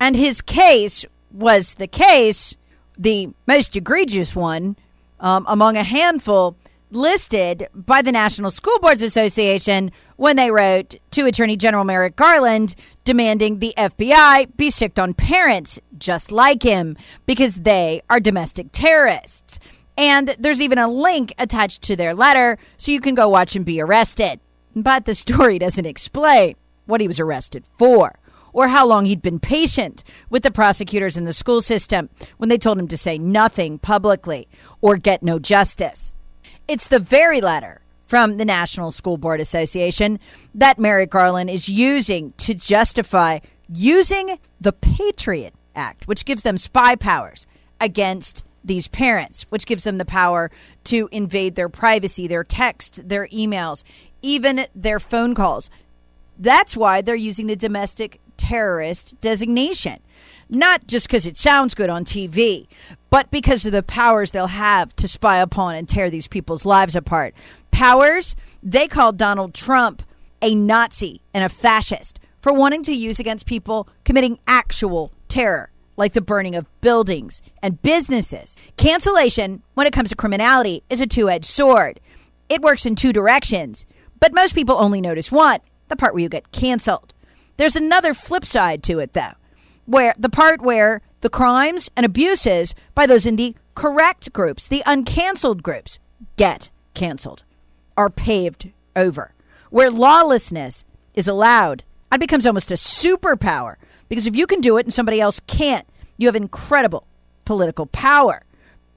and 0.00 0.16
his 0.16 0.40
case 0.40 1.04
was 1.30 1.74
the 1.74 1.86
case, 1.86 2.54
the 2.98 3.30
most 3.46 3.76
egregious 3.76 4.34
one 4.34 4.76
um, 5.20 5.46
among 5.48 5.76
a 5.76 5.84
handful 5.84 6.56
listed 6.90 7.68
by 7.74 8.02
the 8.02 8.12
National 8.12 8.50
School 8.50 8.78
Boards 8.80 9.02
Association 9.02 9.90
when 10.16 10.36
they 10.36 10.50
wrote 10.50 10.96
to 11.12 11.26
Attorney 11.26 11.56
General 11.56 11.84
Merrick 11.84 12.16
Garland 12.16 12.74
demanding 13.04 13.58
the 13.58 13.74
FBI 13.76 14.56
be 14.56 14.70
strict 14.70 14.98
on 14.98 15.14
parents 15.14 15.80
just 15.96 16.30
like 16.30 16.62
him 16.62 16.96
because 17.26 17.54
they 17.56 18.02
are 18.10 18.20
domestic 18.20 18.68
terrorists. 18.72 19.58
And 19.96 20.36
there's 20.38 20.62
even 20.62 20.78
a 20.78 20.88
link 20.88 21.34
attached 21.38 21.82
to 21.82 21.96
their 21.96 22.14
letter 22.14 22.58
so 22.76 22.92
you 22.92 23.00
can 23.00 23.14
go 23.14 23.28
watch 23.28 23.56
him 23.56 23.64
be 23.64 23.80
arrested. 23.80 24.40
But 24.74 25.04
the 25.06 25.14
story 25.14 25.58
doesn't 25.60 25.86
explain 25.86 26.56
what 26.86 27.00
he 27.00 27.08
was 27.08 27.20
arrested 27.20 27.64
for 27.78 28.18
or 28.52 28.68
how 28.68 28.86
long 28.86 29.04
he'd 29.04 29.22
been 29.22 29.40
patient 29.40 30.04
with 30.30 30.42
the 30.42 30.50
prosecutors 30.50 31.16
in 31.16 31.24
the 31.24 31.32
school 31.32 31.62
system 31.62 32.08
when 32.36 32.48
they 32.48 32.58
told 32.58 32.78
him 32.78 32.88
to 32.88 32.96
say 32.96 33.18
nothing 33.18 33.78
publicly 33.78 34.48
or 34.80 34.96
get 34.96 35.22
no 35.22 35.38
justice. 35.38 36.14
It's 36.68 36.88
the 36.88 36.98
very 36.98 37.40
letter 37.40 37.80
from 38.06 38.36
the 38.36 38.44
National 38.44 38.90
School 38.90 39.16
Board 39.16 39.40
Association 39.40 40.18
that 40.54 40.78
Merrick 40.78 41.10
Garland 41.10 41.48
is 41.48 41.68
using 41.68 42.32
to 42.36 42.54
justify 42.54 43.38
using 43.68 44.38
the 44.60 44.72
Patriot 44.72 45.54
Act, 45.74 46.06
which 46.06 46.26
gives 46.26 46.42
them 46.42 46.58
spy 46.58 46.94
powers 46.94 47.46
against 47.80 48.44
these 48.64 48.86
parents, 48.86 49.46
which 49.48 49.66
gives 49.66 49.84
them 49.84 49.98
the 49.98 50.04
power 50.04 50.50
to 50.84 51.08
invade 51.10 51.54
their 51.54 51.68
privacy, 51.68 52.26
their 52.26 52.44
texts, 52.44 53.00
their 53.02 53.26
emails, 53.28 53.82
even 54.20 54.66
their 54.74 55.00
phone 55.00 55.34
calls. 55.34 55.70
That's 56.38 56.76
why 56.76 57.00
they're 57.00 57.14
using 57.14 57.46
the 57.46 57.56
domestic 57.56 58.20
terrorist 58.52 59.18
designation. 59.22 59.98
Not 60.50 60.86
just 60.86 61.06
because 61.06 61.24
it 61.24 61.38
sounds 61.38 61.72
good 61.72 61.88
on 61.88 62.04
TV, 62.04 62.66
but 63.08 63.30
because 63.30 63.64
of 63.64 63.72
the 63.72 63.82
powers 63.82 64.30
they'll 64.30 64.48
have 64.48 64.94
to 64.96 65.08
spy 65.08 65.38
upon 65.38 65.74
and 65.74 65.88
tear 65.88 66.10
these 66.10 66.28
people's 66.28 66.66
lives 66.66 66.94
apart. 66.94 67.34
Powers 67.70 68.36
they 68.62 68.88
called 68.88 69.16
Donald 69.16 69.54
Trump 69.54 70.02
a 70.42 70.54
Nazi 70.54 71.22
and 71.32 71.42
a 71.42 71.48
fascist 71.48 72.20
for 72.42 72.52
wanting 72.52 72.82
to 72.82 72.92
use 72.92 73.18
against 73.18 73.46
people 73.46 73.88
committing 74.04 74.38
actual 74.46 75.12
terror 75.28 75.70
like 75.96 76.12
the 76.12 76.20
burning 76.20 76.54
of 76.54 76.66
buildings 76.82 77.40
and 77.62 77.80
businesses. 77.80 78.58
Cancellation, 78.76 79.62
when 79.72 79.86
it 79.86 79.94
comes 79.94 80.10
to 80.10 80.16
criminality, 80.16 80.82
is 80.90 81.00
a 81.00 81.06
two 81.06 81.30
edged 81.30 81.46
sword. 81.46 82.00
It 82.50 82.60
works 82.60 82.84
in 82.84 82.96
two 82.96 83.14
directions, 83.14 83.86
but 84.20 84.34
most 84.34 84.54
people 84.54 84.76
only 84.76 85.00
notice 85.00 85.32
one 85.32 85.60
the 85.88 85.96
part 85.96 86.12
where 86.12 86.22
you 86.22 86.28
get 86.28 86.52
canceled. 86.52 87.14
There's 87.56 87.76
another 87.76 88.14
flip 88.14 88.44
side 88.44 88.82
to 88.84 88.98
it, 88.98 89.12
though, 89.12 89.32
where 89.86 90.14
the 90.18 90.28
part 90.28 90.62
where 90.62 91.02
the 91.20 91.30
crimes 91.30 91.90
and 91.96 92.04
abuses 92.04 92.74
by 92.94 93.06
those 93.06 93.26
in 93.26 93.36
the 93.36 93.54
correct 93.74 94.32
groups, 94.32 94.66
the 94.66 94.82
uncanceled 94.86 95.62
groups, 95.62 95.98
get 96.36 96.70
canceled, 96.94 97.44
are 97.96 98.10
paved 98.10 98.70
over, 98.96 99.34
where 99.70 99.90
lawlessness 99.90 100.84
is 101.14 101.28
allowed 101.28 101.84
and 102.10 102.20
becomes 102.20 102.46
almost 102.46 102.70
a 102.70 102.74
superpower. 102.74 103.76
Because 104.08 104.26
if 104.26 104.36
you 104.36 104.46
can 104.46 104.60
do 104.60 104.76
it 104.76 104.86
and 104.86 104.92
somebody 104.92 105.20
else 105.20 105.40
can't, 105.46 105.86
you 106.18 106.28
have 106.28 106.36
incredible 106.36 107.06
political 107.44 107.86
power. 107.86 108.42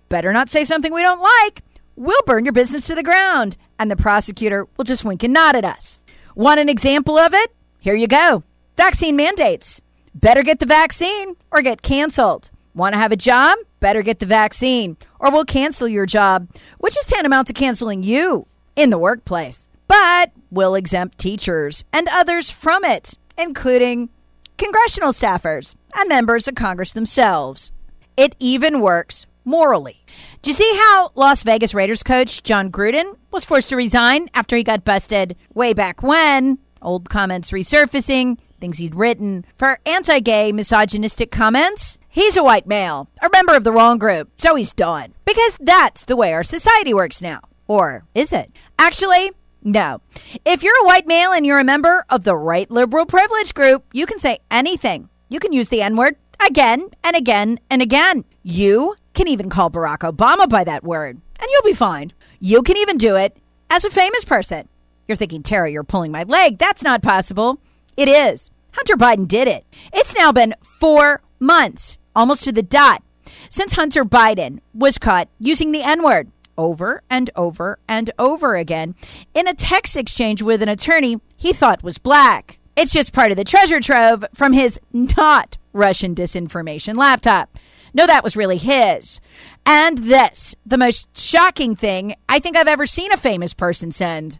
Better 0.09 0.33
not 0.33 0.49
say 0.49 0.65
something 0.65 0.93
we 0.93 1.01
don't 1.01 1.21
like. 1.21 1.63
We'll 1.95 2.21
burn 2.25 2.43
your 2.43 2.51
business 2.51 2.87
to 2.87 2.95
the 2.95 3.03
ground, 3.03 3.55
and 3.79 3.89
the 3.89 3.95
prosecutor 3.95 4.67
will 4.75 4.83
just 4.83 5.05
wink 5.05 5.23
and 5.23 5.33
nod 5.33 5.55
at 5.55 5.63
us. 5.63 5.99
Want 6.35 6.59
an 6.59 6.67
example 6.67 7.17
of 7.17 7.33
it? 7.33 7.55
Here 7.85 7.93
you 7.93 8.07
go. 8.07 8.41
Vaccine 8.77 9.15
mandates. 9.15 9.79
Better 10.15 10.41
get 10.41 10.57
the 10.57 10.65
vaccine 10.65 11.35
or 11.51 11.61
get 11.61 11.83
canceled. 11.83 12.49
Want 12.73 12.93
to 12.93 12.97
have 12.97 13.11
a 13.11 13.15
job? 13.15 13.59
Better 13.79 14.01
get 14.01 14.17
the 14.17 14.25
vaccine 14.25 14.97
or 15.19 15.31
we'll 15.31 15.45
cancel 15.45 15.87
your 15.87 16.07
job, 16.07 16.49
which 16.79 16.97
is 16.97 17.05
tantamount 17.05 17.45
to 17.45 17.53
canceling 17.53 18.01
you 18.01 18.47
in 18.75 18.89
the 18.89 18.97
workplace. 18.97 19.69
But 19.87 20.31
we'll 20.49 20.73
exempt 20.73 21.19
teachers 21.19 21.83
and 21.93 22.09
others 22.09 22.49
from 22.49 22.83
it, 22.83 23.13
including 23.37 24.09
congressional 24.57 25.11
staffers 25.11 25.75
and 25.95 26.09
members 26.09 26.47
of 26.47 26.55
Congress 26.55 26.91
themselves. 26.91 27.71
It 28.17 28.33
even 28.39 28.81
works 28.81 29.27
morally. 29.43 30.03
Do 30.41 30.49
you 30.49 30.55
see 30.55 30.73
how 30.75 31.11
Las 31.13 31.43
Vegas 31.43 31.75
Raiders 31.75 32.01
coach 32.01 32.41
Jon 32.41 32.71
Gruden 32.71 33.15
was 33.29 33.45
forced 33.45 33.69
to 33.69 33.75
resign 33.75 34.27
after 34.33 34.55
he 34.55 34.63
got 34.63 34.85
busted 34.85 35.35
way 35.53 35.73
back 35.73 36.01
when? 36.01 36.57
Old 36.85 37.09
comments 37.09 37.51
resurfacing, 37.51 38.37
things 38.59 38.77
he'd 38.77 38.93
written 38.93 39.43
for 39.57 39.79
anti 39.87 40.19
gay, 40.19 40.51
misogynistic 40.51 41.31
comments. 41.31 41.97
He's 42.07 42.37
a 42.37 42.43
white 42.43 42.67
male, 42.67 43.09
a 43.23 43.29
member 43.33 43.55
of 43.55 43.63
the 43.63 43.71
wrong 43.71 43.97
group, 43.97 44.29
so 44.37 44.53
he's 44.53 44.71
done. 44.71 45.15
Because 45.25 45.57
that's 45.59 46.03
the 46.03 46.15
way 46.15 46.31
our 46.31 46.43
society 46.43 46.93
works 46.93 47.23
now. 47.23 47.41
Or 47.67 48.05
is 48.13 48.31
it? 48.31 48.51
Actually, 48.77 49.31
no. 49.63 49.99
If 50.45 50.61
you're 50.61 50.79
a 50.83 50.85
white 50.85 51.07
male 51.07 51.33
and 51.33 51.43
you're 51.43 51.57
a 51.57 51.63
member 51.63 52.05
of 52.07 52.23
the 52.23 52.37
right 52.37 52.69
liberal 52.69 53.07
privilege 53.07 53.55
group, 53.55 53.83
you 53.91 54.05
can 54.05 54.19
say 54.19 54.37
anything. 54.51 55.09
You 55.27 55.39
can 55.39 55.53
use 55.53 55.69
the 55.69 55.81
N 55.81 55.95
word 55.95 56.17
again 56.45 56.89
and 57.03 57.15
again 57.15 57.59
and 57.67 57.81
again. 57.81 58.25
You 58.43 58.95
can 59.15 59.27
even 59.27 59.49
call 59.49 59.71
Barack 59.71 59.99
Obama 59.99 60.47
by 60.47 60.63
that 60.63 60.83
word, 60.83 61.19
and 61.39 61.47
you'll 61.49 61.63
be 61.63 61.73
fine. 61.73 62.13
You 62.39 62.61
can 62.61 62.77
even 62.77 62.97
do 62.97 63.15
it 63.15 63.35
as 63.71 63.85
a 63.85 63.89
famous 63.89 64.23
person. 64.23 64.69
You're 65.07 65.15
thinking, 65.15 65.43
Tara, 65.43 65.71
you're 65.71 65.83
pulling 65.83 66.11
my 66.11 66.23
leg. 66.23 66.57
That's 66.57 66.83
not 66.83 67.01
possible. 67.01 67.59
It 67.95 68.07
is. 68.07 68.51
Hunter 68.73 68.95
Biden 68.95 69.27
did 69.27 69.47
it. 69.47 69.65
It's 69.93 70.15
now 70.15 70.31
been 70.31 70.55
four 70.79 71.21
months, 71.39 71.97
almost 72.15 72.43
to 72.43 72.51
the 72.51 72.63
dot, 72.63 73.03
since 73.49 73.73
Hunter 73.73 74.03
Biden 74.03 74.59
was 74.73 74.97
caught 74.97 75.29
using 75.39 75.71
the 75.71 75.83
N 75.83 76.03
word 76.03 76.31
over 76.57 77.03
and 77.09 77.29
over 77.35 77.79
and 77.87 78.11
over 78.17 78.55
again 78.55 78.95
in 79.33 79.47
a 79.47 79.53
text 79.53 79.97
exchange 79.97 80.41
with 80.41 80.61
an 80.61 80.69
attorney 80.69 81.19
he 81.37 81.53
thought 81.53 81.83
was 81.83 81.97
black. 81.97 82.59
It's 82.75 82.93
just 82.93 83.13
part 83.13 83.31
of 83.31 83.37
the 83.37 83.43
treasure 83.43 83.79
trove 83.79 84.25
from 84.33 84.53
his 84.53 84.79
not 84.91 85.57
Russian 85.71 86.15
disinformation 86.15 86.95
laptop. 86.95 87.57
No, 87.93 88.05
that 88.05 88.23
was 88.23 88.35
really 88.35 88.57
his. 88.57 89.21
And 89.65 89.99
this, 89.99 90.55
the 90.65 90.77
most 90.77 91.17
shocking 91.17 91.75
thing 91.75 92.15
I 92.27 92.39
think 92.39 92.57
I've 92.57 92.67
ever 92.67 92.85
seen 92.85 93.13
a 93.13 93.17
famous 93.17 93.53
person 93.53 93.91
send. 93.91 94.39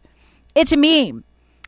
It's 0.56 0.72
a 0.72 0.78
meme. 0.78 1.26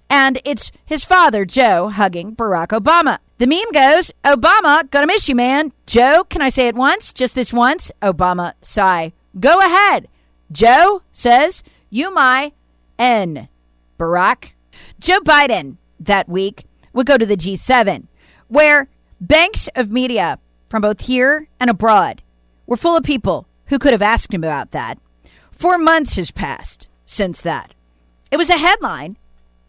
And 0.09 0.39
it's 0.45 0.71
his 0.85 1.03
father, 1.03 1.43
Joe, 1.43 1.89
hugging 1.89 2.35
Barack 2.35 2.67
Obama. 2.67 3.19
The 3.37 3.45
meme 3.45 3.71
goes, 3.73 4.11
Obama, 4.23 4.89
gonna 4.89 5.07
miss 5.07 5.27
you, 5.27 5.35
man. 5.35 5.73
Joe, 5.85 6.23
can 6.23 6.41
I 6.41 6.47
say 6.47 6.67
it 6.67 6.75
once? 6.75 7.11
Just 7.11 7.35
this 7.35 7.51
once? 7.51 7.91
Obama, 8.01 8.53
sigh. 8.61 9.11
Go 9.37 9.59
ahead. 9.59 10.07
Joe 10.51 11.01
says, 11.11 11.61
You 11.89 12.13
my 12.13 12.53
N. 12.97 13.49
Barack. 13.99 14.53
Joe 14.99 15.19
Biden 15.19 15.77
that 15.99 16.29
week 16.29 16.63
would 16.93 17.05
go 17.05 17.17
to 17.17 17.25
the 17.25 17.37
G7, 17.37 18.07
where 18.47 18.87
banks 19.19 19.67
of 19.75 19.91
media 19.91 20.39
from 20.69 20.81
both 20.81 21.01
here 21.01 21.49
and 21.59 21.69
abroad 21.69 22.23
were 22.65 22.77
full 22.77 22.95
of 22.95 23.03
people 23.03 23.47
who 23.65 23.77
could 23.77 23.91
have 23.91 24.01
asked 24.01 24.33
him 24.33 24.43
about 24.43 24.71
that. 24.71 24.97
Four 25.51 25.77
months 25.77 26.15
has 26.15 26.31
passed 26.31 26.87
since 27.05 27.41
that. 27.41 27.73
It 28.31 28.37
was 28.37 28.49
a 28.49 28.57
headline 28.57 29.17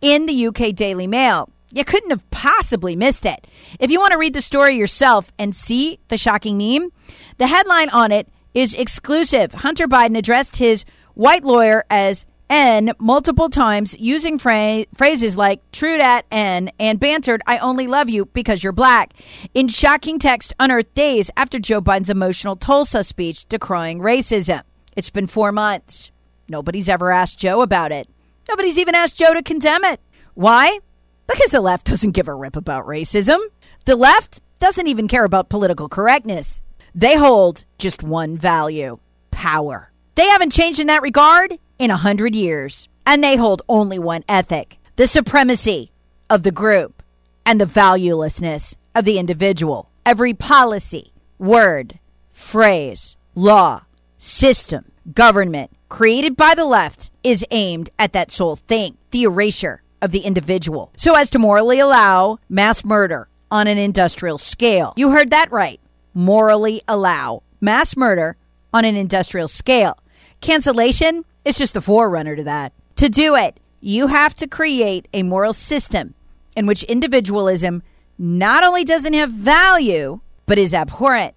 in 0.00 0.26
the 0.26 0.46
UK 0.46 0.74
Daily 0.74 1.06
Mail 1.06 1.50
You 1.70 1.84
couldn't 1.84 2.10
have 2.10 2.28
possibly 2.30 2.96
missed 2.96 3.26
it. 3.26 3.46
If 3.78 3.90
you 3.90 4.00
want 4.00 4.12
to 4.12 4.18
read 4.18 4.34
the 4.34 4.40
story 4.40 4.76
yourself 4.76 5.32
and 5.38 5.54
see 5.54 5.98
the 6.08 6.18
shocking 6.18 6.56
meme, 6.58 6.90
the 7.36 7.46
headline 7.46 7.90
on 7.90 8.10
it 8.10 8.28
is 8.54 8.74
exclusive. 8.74 9.52
Hunter 9.52 9.86
Biden 9.86 10.16
addressed 10.16 10.56
his 10.56 10.84
white 11.14 11.44
lawyer 11.44 11.84
as 11.90 12.24
N 12.50 12.92
multiple 12.98 13.50
times 13.50 13.94
using 13.98 14.38
phrases 14.38 15.36
like 15.36 15.60
true 15.70 15.98
dat 15.98 16.24
N 16.32 16.70
and 16.80 16.98
bantered, 16.98 17.42
I 17.46 17.58
only 17.58 17.86
love 17.86 18.08
you 18.08 18.24
because 18.26 18.64
you're 18.64 18.72
black, 18.72 19.12
in 19.52 19.68
shocking 19.68 20.18
text 20.18 20.54
unearthed 20.58 20.94
days 20.94 21.30
after 21.36 21.58
Joe 21.58 21.82
Biden's 21.82 22.08
emotional 22.08 22.56
Tulsa 22.56 23.04
speech 23.04 23.44
decrying 23.44 23.98
racism. 23.98 24.62
It's 24.96 25.10
been 25.10 25.26
four 25.26 25.52
months. 25.52 26.10
Nobody's 26.48 26.88
ever 26.88 27.10
asked 27.10 27.38
Joe 27.38 27.60
about 27.60 27.92
it. 27.92 28.08
Nobody's 28.48 28.78
even 28.78 28.94
asked 28.94 29.18
Joe 29.18 29.34
to 29.34 29.42
condemn 29.42 29.84
it. 29.84 30.00
Why? 30.34 30.78
Because 31.26 31.50
the 31.50 31.60
left 31.60 31.86
doesn't 31.86 32.12
give 32.12 32.28
a 32.28 32.34
rip 32.34 32.56
about 32.56 32.86
racism. 32.86 33.38
The 33.84 33.96
left 33.96 34.40
doesn't 34.60 34.86
even 34.86 35.08
care 35.08 35.24
about 35.24 35.50
political 35.50 35.88
correctness. 35.88 36.62
They 36.94 37.16
hold 37.16 37.64
just 37.78 38.02
one 38.02 38.38
value 38.38 38.98
power. 39.30 39.92
They 40.14 40.26
haven't 40.28 40.52
changed 40.52 40.80
in 40.80 40.86
that 40.88 41.02
regard 41.02 41.58
in 41.78 41.90
a 41.90 41.96
hundred 41.96 42.34
years. 42.34 42.88
And 43.06 43.22
they 43.22 43.36
hold 43.36 43.62
only 43.68 43.98
one 43.98 44.24
ethic 44.28 44.78
the 44.96 45.06
supremacy 45.06 45.92
of 46.28 46.42
the 46.42 46.50
group 46.50 47.02
and 47.46 47.60
the 47.60 47.66
valuelessness 47.66 48.74
of 48.94 49.04
the 49.04 49.18
individual. 49.18 49.90
Every 50.04 50.34
policy, 50.34 51.12
word, 51.38 52.00
phrase, 52.32 53.16
law, 53.34 53.84
system, 54.18 54.90
government 55.14 55.70
created 55.88 56.36
by 56.36 56.54
the 56.54 56.64
left 56.64 57.10
is 57.22 57.44
aimed 57.50 57.90
at 57.98 58.12
that 58.12 58.30
sole 58.30 58.56
thing 58.56 58.96
the 59.10 59.22
erasure 59.22 59.82
of 60.00 60.12
the 60.12 60.20
individual 60.20 60.92
so 60.96 61.14
as 61.14 61.30
to 61.30 61.38
morally 61.38 61.78
allow 61.78 62.38
mass 62.48 62.84
murder 62.84 63.28
on 63.50 63.66
an 63.66 63.78
industrial 63.78 64.38
scale. 64.38 64.92
You 64.96 65.10
heard 65.10 65.30
that 65.30 65.50
right. 65.50 65.80
Morally 66.14 66.82
allow 66.86 67.42
mass 67.60 67.96
murder 67.96 68.36
on 68.72 68.84
an 68.84 68.96
industrial 68.96 69.48
scale. 69.48 69.98
Cancellation 70.40 71.24
is 71.44 71.58
just 71.58 71.74
the 71.74 71.80
forerunner 71.80 72.36
to 72.36 72.44
that. 72.44 72.72
To 72.96 73.08
do 73.08 73.34
it, 73.34 73.58
you 73.80 74.08
have 74.08 74.34
to 74.36 74.46
create 74.46 75.08
a 75.14 75.22
moral 75.22 75.52
system 75.52 76.14
in 76.56 76.66
which 76.66 76.82
individualism 76.84 77.82
not 78.18 78.64
only 78.64 78.84
doesn't 78.84 79.14
have 79.14 79.30
value, 79.30 80.20
but 80.46 80.58
is 80.58 80.74
abhorrent. 80.74 81.34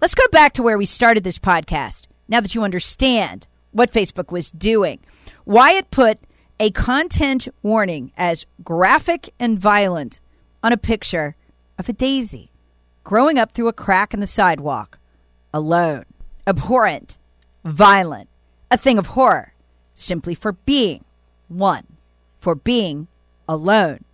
Let's 0.00 0.14
go 0.14 0.26
back 0.32 0.52
to 0.54 0.62
where 0.62 0.78
we 0.78 0.86
started 0.86 1.22
this 1.22 1.38
podcast 1.38 2.06
now 2.28 2.40
that 2.40 2.54
you 2.54 2.64
understand 2.64 3.46
what 3.72 3.92
Facebook 3.92 4.30
was 4.30 4.50
doing, 4.50 5.00
why 5.44 5.72
it 5.72 5.90
put 5.90 6.18
a 6.60 6.70
content 6.70 7.48
warning 7.62 8.12
as 8.16 8.46
graphic 8.62 9.34
and 9.40 9.58
violent 9.58 10.20
on 10.62 10.72
a 10.72 10.76
picture 10.76 11.34
of 11.78 11.88
a 11.88 11.92
daisy 11.92 12.52
growing 13.04 13.38
up 13.38 13.52
through 13.52 13.68
a 13.68 13.72
crack 13.72 14.14
in 14.14 14.20
the 14.20 14.26
sidewalk, 14.26 14.98
alone, 15.52 16.04
abhorrent, 16.46 17.18
violent, 17.64 18.28
a 18.70 18.76
thing 18.76 18.98
of 18.98 19.08
horror, 19.08 19.52
simply 19.94 20.34
for 20.34 20.52
being 20.52 21.04
one, 21.48 21.86
for 22.38 22.54
being 22.54 23.08
alone, 23.48 24.04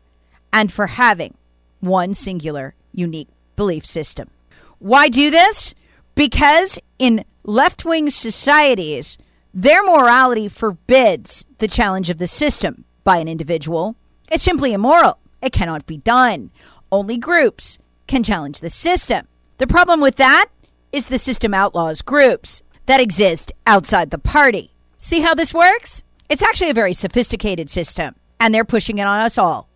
and 0.52 0.72
for 0.72 0.86
having 0.86 1.34
one 1.80 2.14
singular, 2.14 2.74
unique 2.92 3.28
belief 3.56 3.84
system. 3.84 4.30
Why 4.78 5.08
do 5.08 5.30
this? 5.30 5.74
Because 6.14 6.78
in 6.98 7.24
left 7.44 7.84
wing 7.84 8.10
societies, 8.10 9.18
their 9.62 9.82
morality 9.82 10.46
forbids 10.46 11.44
the 11.58 11.66
challenge 11.66 12.10
of 12.10 12.18
the 12.18 12.28
system 12.28 12.84
by 13.02 13.18
an 13.18 13.26
individual. 13.26 13.96
It's 14.30 14.44
simply 14.44 14.72
immoral. 14.72 15.18
It 15.42 15.52
cannot 15.52 15.84
be 15.84 15.96
done. 15.96 16.52
Only 16.92 17.16
groups 17.16 17.80
can 18.06 18.22
challenge 18.22 18.60
the 18.60 18.70
system. 18.70 19.26
The 19.56 19.66
problem 19.66 20.00
with 20.00 20.14
that 20.14 20.46
is 20.92 21.08
the 21.08 21.18
system 21.18 21.54
outlaws 21.54 22.02
groups 22.02 22.62
that 22.86 23.00
exist 23.00 23.50
outside 23.66 24.12
the 24.12 24.18
party. 24.18 24.74
See 24.96 25.22
how 25.22 25.34
this 25.34 25.52
works? 25.52 26.04
It's 26.28 26.42
actually 26.42 26.70
a 26.70 26.74
very 26.74 26.92
sophisticated 26.92 27.68
system, 27.68 28.14
and 28.38 28.54
they're 28.54 28.64
pushing 28.64 28.98
it 28.98 29.08
on 29.08 29.18
us 29.18 29.38
all 29.38 29.68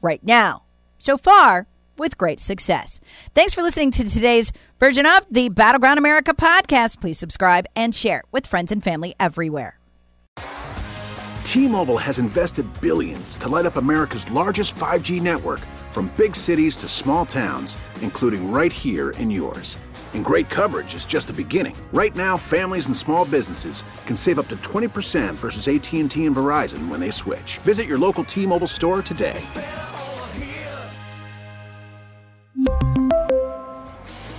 right 0.00 0.24
now. 0.24 0.62
So 0.98 1.18
far, 1.18 1.66
with 1.98 2.18
great 2.18 2.40
success. 2.40 3.00
Thanks 3.34 3.54
for 3.54 3.62
listening 3.62 3.90
to 3.92 4.04
today's 4.04 4.52
version 4.78 5.06
of 5.06 5.26
the 5.30 5.48
Battleground 5.48 5.98
America 5.98 6.34
podcast. 6.34 7.00
Please 7.00 7.18
subscribe 7.18 7.66
and 7.74 7.94
share 7.94 8.22
with 8.32 8.46
friends 8.46 8.72
and 8.72 8.82
family 8.82 9.14
everywhere. 9.18 9.78
T-Mobile 11.42 11.96
has 11.96 12.18
invested 12.18 12.66
billions 12.82 13.38
to 13.38 13.48
light 13.48 13.64
up 13.64 13.76
America's 13.76 14.30
largest 14.30 14.74
5G 14.74 15.22
network 15.22 15.60
from 15.90 16.12
big 16.16 16.36
cities 16.36 16.76
to 16.76 16.88
small 16.88 17.24
towns, 17.24 17.78
including 18.02 18.50
right 18.52 18.72
here 18.72 19.10
in 19.12 19.30
yours. 19.30 19.78
And 20.12 20.24
great 20.24 20.50
coverage 20.50 20.94
is 20.94 21.06
just 21.06 21.28
the 21.28 21.32
beginning. 21.32 21.76
Right 21.92 22.14
now, 22.14 22.36
families 22.36 22.86
and 22.86 22.96
small 22.96 23.24
businesses 23.24 23.84
can 24.06 24.16
save 24.16 24.38
up 24.38 24.48
to 24.48 24.56
20% 24.56 25.34
versus 25.34 25.68
AT&T 25.68 26.26
and 26.26 26.36
Verizon 26.36 26.88
when 26.88 27.00
they 27.00 27.10
switch. 27.10 27.58
Visit 27.58 27.86
your 27.86 27.98
local 27.98 28.24
T-Mobile 28.24 28.66
store 28.66 29.00
today. 29.00 29.40